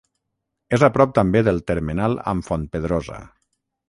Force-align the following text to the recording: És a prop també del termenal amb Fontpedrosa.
És 0.77 0.85
a 0.87 0.87
prop 0.95 1.11
també 1.19 1.43
del 1.47 1.61
termenal 1.71 2.17
amb 2.33 2.47
Fontpedrosa. 2.51 3.19